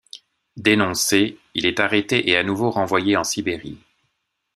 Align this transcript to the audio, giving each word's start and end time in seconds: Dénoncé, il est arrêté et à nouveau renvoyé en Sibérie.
Dénoncé, 0.57 1.37
il 1.53 1.67
est 1.67 1.79
arrêté 1.79 2.27
et 2.27 2.35
à 2.35 2.41
nouveau 2.41 2.71
renvoyé 2.71 3.15
en 3.17 3.23
Sibérie. 3.23 3.77